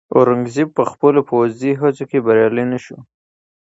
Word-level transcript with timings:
اورنګزېب 0.15 0.69
په 0.77 0.83
خپلو 0.91 1.19
پوځي 1.29 1.71
هڅو 1.81 2.03
کې 2.09 2.19
بریالی 2.25 2.65
نه 2.71 2.79
شو. 2.83 2.97